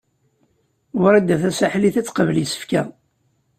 Wrida 1.01 1.35
Tasaḥlit 1.41 1.95
ad 1.99 2.05
teqbel 2.05 2.37
isefka. 2.43 2.81